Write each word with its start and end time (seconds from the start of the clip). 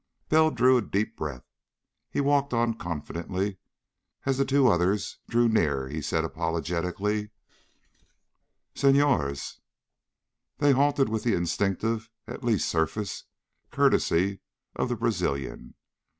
Bell 0.29 0.49
drew 0.49 0.77
a 0.79 0.81
deep 0.81 1.15
breath. 1.15 1.43
He 2.09 2.21
walked 2.21 2.55
on, 2.55 2.73
confidently. 2.73 3.57
As 4.25 4.39
the 4.39 4.45
two 4.45 4.67
others 4.67 5.19
drew 5.29 5.47
near 5.47 5.87
he 5.89 6.01
said 6.01 6.23
apologetically: 6.23 7.29
"Senhores." 8.73 9.59
They 10.57 10.71
halted 10.71 11.07
with 11.07 11.21
the 11.23 11.35
instinctive, 11.35 12.09
at 12.25 12.43
least 12.43 12.67
surface, 12.67 13.25
courtesy 13.69 14.39
of 14.75 14.89
the 14.89 14.95
Brazilian. 14.95 15.75